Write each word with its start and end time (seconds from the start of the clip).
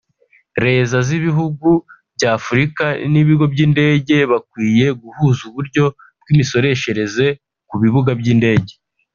Leza 0.65 0.97
z’ibihugu 1.07 1.69
bya 2.15 2.29
Afrika 2.39 2.85
n’ibigo 3.11 3.45
by’indege 3.53 4.15
bakwiye 4.31 4.85
guhuza 5.01 5.41
uburyo 5.49 5.83
bw’imisoreshereze 6.21 7.25
ku 7.69 7.75
bibuga 7.81 8.11
by’indege 8.19 8.73